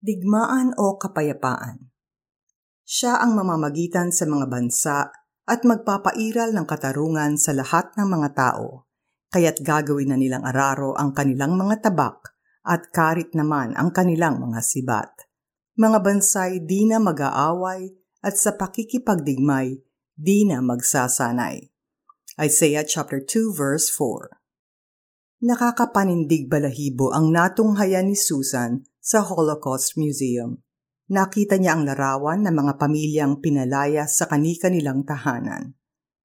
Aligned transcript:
digmaan 0.00 0.72
o 0.80 0.96
kapayapaan. 0.96 1.92
Siya 2.82 3.20
ang 3.20 3.36
mamamagitan 3.36 4.10
sa 4.10 4.26
mga 4.26 4.46
bansa 4.50 4.98
at 5.46 5.60
magpapairal 5.62 6.56
ng 6.56 6.66
katarungan 6.66 7.36
sa 7.36 7.52
lahat 7.54 7.92
ng 7.94 8.08
mga 8.08 8.28
tao, 8.34 8.88
kaya't 9.30 9.62
gagawin 9.62 10.10
na 10.10 10.18
nilang 10.18 10.42
araro 10.42 10.96
ang 10.98 11.14
kanilang 11.14 11.54
mga 11.54 11.86
tabak 11.86 12.34
at 12.66 12.90
karit 12.90 13.30
naman 13.36 13.76
ang 13.78 13.94
kanilang 13.94 14.42
mga 14.42 14.60
sibat. 14.64 15.12
Mga 15.78 15.98
bansay 16.02 16.60
di 16.64 16.84
na 16.88 16.98
mag-aaway 16.98 17.88
at 18.20 18.36
sa 18.36 18.58
pakikipagdigmay 18.58 19.80
di 20.16 20.38
na 20.44 20.60
magsasanay. 20.60 21.70
Isaiah 22.40 22.84
chapter 22.84 23.20
2 23.22 23.52
verse 23.54 23.88
4. 23.92 24.40
Nakakapanindig 25.40 26.52
balahibo 26.52 27.16
ang 27.16 27.32
natunghayan 27.32 28.12
ni 28.12 28.16
Susan 28.16 28.84
sa 29.00 29.24
Holocaust 29.24 29.96
Museum. 29.96 30.60
Nakita 31.10 31.58
niya 31.58 31.74
ang 31.74 31.88
larawan 31.88 32.46
ng 32.46 32.54
mga 32.54 32.72
pamilyang 32.78 33.42
pinalaya 33.42 34.06
sa 34.06 34.30
kani-kanilang 34.30 35.02
tahanan. 35.02 35.74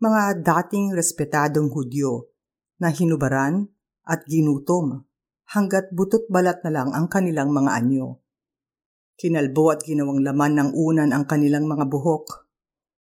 Mga 0.00 0.40
dating 0.40 0.96
respetadong 0.96 1.68
Hudyo 1.68 2.32
na 2.80 2.88
hinubaran 2.88 3.68
at 4.08 4.24
ginutom 4.24 5.04
hanggat 5.52 5.92
butot 5.92 6.24
balat 6.32 6.64
na 6.64 6.70
lang 6.72 6.88
ang 6.96 7.12
kanilang 7.12 7.52
mga 7.52 7.70
anyo. 7.76 8.24
Kinalbo 9.20 9.68
at 9.68 9.84
ginawang 9.84 10.24
laman 10.24 10.56
ng 10.56 10.70
unan 10.72 11.12
ang 11.12 11.28
kanilang 11.28 11.68
mga 11.68 11.84
buhok. 11.92 12.48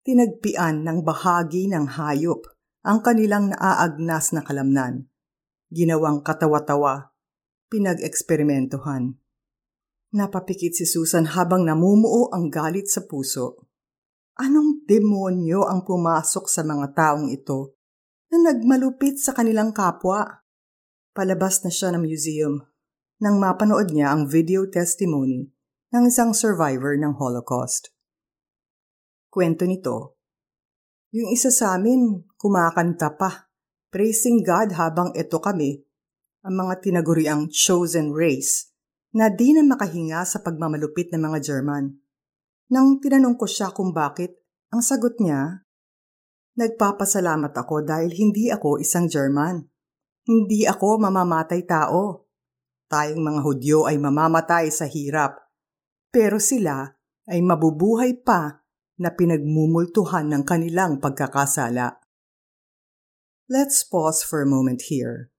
Tinagpian 0.03 0.83
ng 0.83 1.07
bahagi 1.07 1.71
ng 1.71 1.95
hayop 1.95 2.43
ang 2.83 3.05
kanilang 3.07 3.55
naaagnas 3.55 4.35
na 4.35 4.43
kalamnan. 4.43 5.07
Ginawang 5.71 6.27
katawa-tawa, 6.27 7.15
pinag-eksperimentohan. 7.71 9.15
Napapikit 10.09 10.73
si 10.73 10.89
Susan 10.89 11.37
habang 11.37 11.69
namumuo 11.69 12.33
ang 12.33 12.49
galit 12.49 12.89
sa 12.89 13.05
puso. 13.05 13.69
Anong 14.41 14.89
demonyo 14.89 15.69
ang 15.69 15.85
pumasok 15.85 16.49
sa 16.49 16.65
mga 16.65 16.97
taong 16.97 17.29
ito 17.29 17.77
na 18.33 18.53
nagmalupit 18.53 19.21
sa 19.21 19.37
kanilang 19.37 19.77
kapwa? 19.77 20.25
Palabas 21.13 21.61
na 21.61 21.69
siya 21.69 21.93
ng 21.93 22.01
museum 22.01 22.63
nang 23.19 23.37
mapanood 23.43 23.91
niya 23.91 24.15
ang 24.15 24.31
video 24.31 24.65
testimony 24.71 25.51
ng 25.91 26.07
isang 26.07 26.31
survivor 26.31 26.95
ng 26.95 27.19
Holocaust. 27.19 27.91
Kwento 29.29 29.67
nito, 29.67 30.17
yung 31.11 31.29
isa 31.33 31.51
sa 31.51 31.77
amin 31.77 32.25
kumakanta 32.39 33.19
pa, 33.19 33.51
praising 33.91 34.47
God 34.47 34.77
habang 34.79 35.11
ito 35.19 35.41
kami, 35.43 35.83
ang 36.47 36.55
mga 36.55 36.75
tinaguriang 36.85 37.51
chosen 37.51 38.15
race, 38.15 38.68
na 39.15 39.33
di 39.33 39.57
na 39.57 39.65
makahinga 39.65 40.25
sa 40.27 40.45
pagmamalupit 40.45 41.13
ng 41.15 41.23
mga 41.23 41.39
German. 41.41 41.97
Nang 42.69 43.01
tinanong 43.01 43.37
ko 43.41 43.49
siya 43.49 43.73
kung 43.73 43.97
bakit, 43.97 44.37
ang 44.69 44.85
sagot 44.85 45.17
niya, 45.17 45.69
Nagpapasalamat 46.59 47.55
ako 47.55 47.87
dahil 47.87 48.11
hindi 48.11 48.51
ako 48.51 48.83
isang 48.83 49.07
German. 49.07 49.63
Hindi 50.27 50.67
ako 50.67 50.99
mamamatay 50.99 51.63
tao. 51.63 52.27
Tayong 52.91 53.23
mga 53.23 53.41
Hudyo 53.47 53.87
ay 53.87 54.03
mamamatay 54.03 54.67
sa 54.75 54.91
hirap. 54.91 55.39
Pero 56.11 56.43
sila 56.43 56.99
ay 57.31 57.39
mabubuhay 57.47 58.27
pa 58.27 58.67
na 58.99 59.15
pinagmumultuhan 59.15 60.27
ng 60.35 60.43
kanilang 60.43 60.99
pagkakasala. 60.99 62.03
Let's 63.47 63.87
pause 63.87 64.27
for 64.27 64.43
a 64.43 64.51
moment 64.51 64.91
here. 64.91 65.31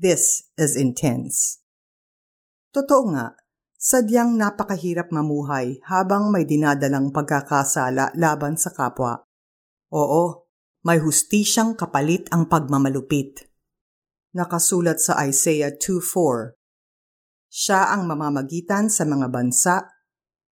This 0.00 0.48
is 0.56 0.80
intense. 0.80 1.63
Totoo 2.74 3.14
nga, 3.14 3.30
sadyang 3.78 4.34
napakahirap 4.34 5.14
mamuhay 5.14 5.78
habang 5.86 6.34
may 6.34 6.42
dinadalang 6.42 7.14
pagkakasala 7.14 8.10
laban 8.18 8.58
sa 8.58 8.74
kapwa. 8.74 9.14
Oo, 9.94 10.50
may 10.82 10.98
hustisyang 10.98 11.78
kapalit 11.78 12.26
ang 12.34 12.50
pagmamalupit. 12.50 13.46
Nakasulat 14.34 14.98
sa 14.98 15.22
Isaiah 15.22 15.70
2.4 15.70 16.58
Siya 17.46 17.94
ang 17.94 18.10
mamamagitan 18.10 18.90
sa 18.90 19.06
mga 19.06 19.30
bansa 19.30 19.86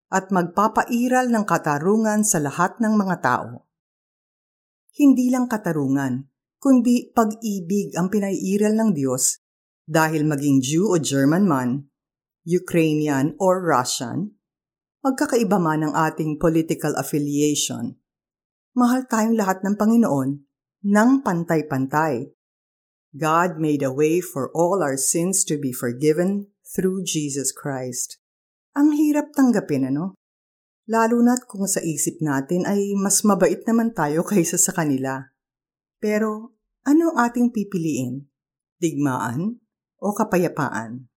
at 0.06 0.30
magpapairal 0.30 1.26
ng 1.26 1.42
katarungan 1.42 2.22
sa 2.22 2.38
lahat 2.38 2.78
ng 2.78 2.94
mga 2.94 3.16
tao. 3.18 3.66
Hindi 4.94 5.26
lang 5.26 5.50
katarungan, 5.50 6.22
kundi 6.62 7.10
pag-ibig 7.10 7.98
ang 7.98 8.06
pinaiiral 8.06 8.78
ng 8.78 8.90
Diyos 8.94 9.42
dahil 9.82 10.22
maging 10.22 10.62
Jew 10.62 10.86
o 10.86 11.02
German 11.02 11.50
man, 11.50 11.91
Ukrainian 12.42 13.38
or 13.38 13.62
Russian, 13.62 14.34
magkakaiba 15.06 15.62
man 15.62 15.86
ang 15.86 15.94
ating 15.94 16.42
political 16.42 16.94
affiliation. 16.98 17.98
Mahal 18.74 19.06
tayong 19.06 19.38
lahat 19.38 19.62
ng 19.62 19.78
Panginoon 19.78 20.30
ng 20.82 21.10
pantay-pantay. 21.22 22.34
God 23.14 23.60
made 23.60 23.84
a 23.84 23.92
way 23.92 24.18
for 24.18 24.50
all 24.56 24.82
our 24.82 24.98
sins 24.98 25.46
to 25.46 25.60
be 25.60 25.70
forgiven 25.70 26.50
through 26.64 27.04
Jesus 27.04 27.52
Christ. 27.52 28.18
Ang 28.72 28.96
hirap 28.96 29.36
tanggapin, 29.36 29.92
ano? 29.92 30.16
Lalo 30.88 31.22
na't 31.22 31.46
kung 31.46 31.68
sa 31.68 31.78
isip 31.84 32.18
natin 32.18 32.66
ay 32.66 32.96
mas 32.98 33.22
mabait 33.22 33.62
naman 33.68 33.94
tayo 33.94 34.24
kaysa 34.30 34.58
sa 34.58 34.74
kanila. 34.74 35.30
Pero 36.02 36.58
ano 36.82 37.14
ang 37.14 37.30
ating 37.30 37.54
pipiliin? 37.54 38.26
Digmaan 38.82 39.62
o 40.02 40.10
kapayapaan? 40.10 41.11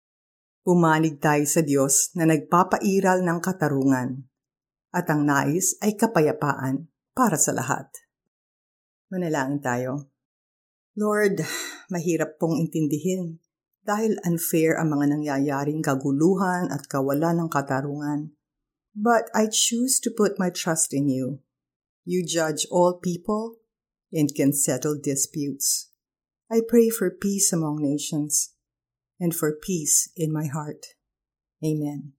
Pumanig 0.63 1.19
tayo 1.19 1.43
sa 1.43 1.59
Diyos 1.59 2.15
na 2.15 2.23
nagpapairal 2.23 3.19
ng 3.19 3.39
katarungan 3.43 4.23
at 4.95 5.11
ang 5.11 5.27
nais 5.27 5.75
ay 5.83 5.99
kapayapaan 5.99 6.87
para 7.11 7.35
sa 7.35 7.51
lahat. 7.51 7.91
Manalangin 9.11 9.59
tayo. 9.59 9.91
Lord, 10.95 11.43
mahirap 11.91 12.39
pong 12.39 12.63
intindihin 12.63 13.43
dahil 13.83 14.15
unfair 14.23 14.79
ang 14.79 14.95
mga 14.95 15.11
nangyayaring 15.11 15.83
kaguluhan 15.83 16.71
at 16.71 16.87
kawalan 16.87 17.43
ng 17.43 17.49
katarungan. 17.51 18.31
But 18.95 19.27
I 19.35 19.51
choose 19.51 19.99
to 20.07 20.15
put 20.15 20.39
my 20.39 20.47
trust 20.47 20.95
in 20.95 21.11
you. 21.11 21.43
You 22.07 22.23
judge 22.23 22.63
all 22.71 23.03
people 23.03 23.59
and 24.15 24.31
can 24.31 24.55
settle 24.55 24.95
disputes. 24.95 25.91
I 26.47 26.63
pray 26.63 26.87
for 26.87 27.11
peace 27.11 27.51
among 27.51 27.83
nations 27.83 28.52
and 29.23 29.31
for 29.31 29.55
peace 29.55 30.11
in 30.19 30.35
my 30.35 30.51
heart. 30.51 30.99
Amen. 31.63 32.11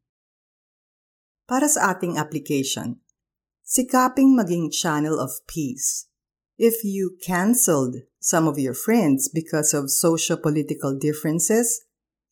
Para 1.44 1.68
sa 1.68 1.92
ating 1.92 2.16
application, 2.16 3.04
sikaping 3.60 4.32
maging 4.32 4.72
channel 4.72 5.20
of 5.20 5.44
peace. 5.44 6.08
If 6.56 6.80
you 6.80 7.20
canceled 7.20 8.08
some 8.24 8.48
of 8.48 8.56
your 8.56 8.72
friends 8.72 9.28
because 9.28 9.76
of 9.76 9.92
socio-political 9.92 10.96
differences, 10.96 11.84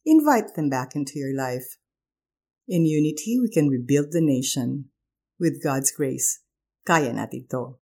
invite 0.08 0.56
them 0.56 0.72
back 0.72 0.96
into 0.96 1.20
your 1.20 1.36
life. 1.36 1.76
In 2.64 2.88
unity, 2.88 3.36
we 3.36 3.52
can 3.52 3.68
rebuild 3.68 4.16
the 4.16 4.24
nation. 4.24 4.88
With 5.36 5.60
God's 5.60 5.92
grace, 5.92 6.40
kaya 6.86 7.12
natin 7.12 7.50
to. 7.50 7.82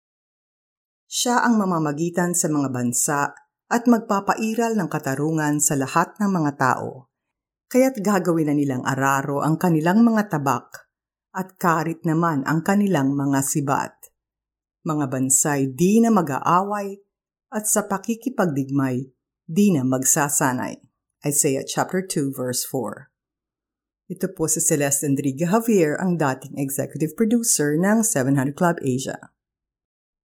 Siya 1.05 1.45
ang 1.45 1.61
mamamagitan 1.61 2.33
sa 2.33 2.49
mga 2.49 2.73
bansa 2.73 3.37
at 3.73 3.89
magpapairal 3.89 4.77
ng 4.77 4.89
katarungan 4.93 5.57
sa 5.57 5.81
lahat 5.81 6.13
ng 6.21 6.29
mga 6.29 6.53
tao. 6.61 7.09
Kaya't 7.73 8.05
gagawin 8.05 8.53
na 8.53 8.55
nilang 8.55 8.85
araro 8.85 9.41
ang 9.41 9.57
kanilang 9.57 10.05
mga 10.05 10.29
tabak 10.29 10.93
at 11.33 11.57
karit 11.57 12.05
naman 12.05 12.45
ang 12.45 12.61
kanilang 12.61 13.17
mga 13.17 13.41
sibat. 13.41 13.97
Mga 14.85 15.09
bansay 15.09 15.73
di 15.73 16.05
na 16.05 16.13
mag-aaway 16.13 17.01
at 17.49 17.65
sa 17.65 17.89
pakikipagdigmay 17.89 19.09
di 19.49 19.67
na 19.73 19.89
magsasanay. 19.89 20.77
Isaiah 21.25 21.65
chapter 21.65 22.05
2 22.05 22.29
verse 22.29 22.69
4. 22.69 23.09
Ito 24.13 24.29
po 24.37 24.53
si 24.53 24.61
Celeste 24.61 25.09
Enrique 25.09 25.49
Javier, 25.49 25.97
ang 25.97 26.21
dating 26.21 26.61
executive 26.61 27.17
producer 27.17 27.81
ng 27.81 28.05
700 28.05 28.53
Club 28.53 28.77
Asia. 28.85 29.33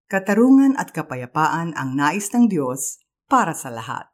Katarungan 0.09 0.73
at 0.81 0.97
kapayapaan 0.97 1.77
ang 1.77 1.93
nais 1.93 2.33
ng 2.33 2.49
Diyos 2.49 3.04
para 3.35 3.51
sa 3.51 3.67
lahat. 3.67 4.14